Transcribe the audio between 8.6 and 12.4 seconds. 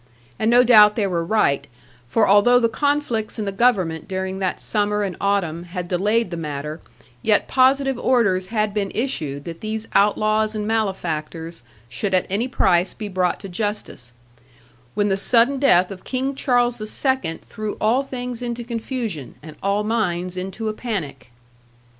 been issued that these outlaws and malefactors should at